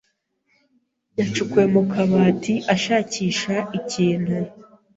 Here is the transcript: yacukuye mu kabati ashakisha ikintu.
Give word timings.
yacukuye 1.17 1.65
mu 1.73 1.81
kabati 1.91 2.53
ashakisha 2.73 3.55
ikintu. 3.79 4.35